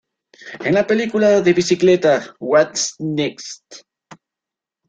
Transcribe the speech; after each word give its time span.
En 0.61 0.73
la 0.73 0.87
película 0.87 1.41
de 1.43 1.53
bicicleta, 1.53 2.33
""What's 2.39 2.95
Next? 2.97 3.83